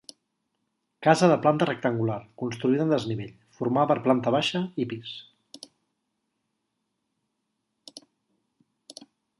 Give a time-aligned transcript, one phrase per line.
[1.07, 5.13] Casa de planta rectangular, construïda en desnivell, formada per planta baixa i pis.